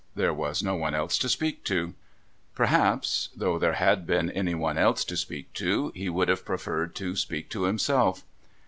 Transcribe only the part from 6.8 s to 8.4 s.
to speak to himself.